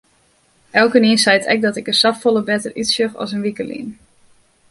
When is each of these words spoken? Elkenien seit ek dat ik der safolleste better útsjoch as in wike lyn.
Elkenien 0.79 1.17
seit 1.17 1.45
ek 1.53 1.61
dat 1.65 1.75
ik 1.81 1.85
der 1.89 1.99
safolleste 1.99 2.47
better 2.49 2.71
útsjoch 2.81 3.13
as 3.23 3.31
in 3.35 3.45
wike 3.45 3.65
lyn. 3.69 3.89